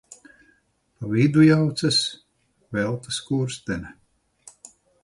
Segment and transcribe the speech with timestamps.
[0.97, 2.01] Pa vidu jaucas:
[2.79, 3.97] Velta Skurstene.